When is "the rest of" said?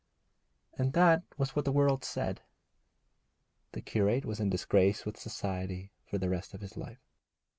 6.17-6.61